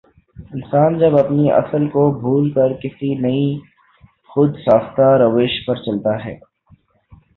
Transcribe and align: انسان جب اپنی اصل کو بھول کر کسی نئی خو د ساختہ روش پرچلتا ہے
انسان 0.51 0.97
جب 0.99 1.17
اپنی 1.17 1.51
اصل 1.51 1.87
کو 1.89 2.09
بھول 2.21 2.49
کر 2.53 2.73
کسی 2.81 3.13
نئی 3.21 3.45
خو 4.29 4.45
د 4.47 4.53
ساختہ 4.65 5.07
روش 5.23 5.53
پرچلتا 5.67 6.13
ہے 6.25 6.35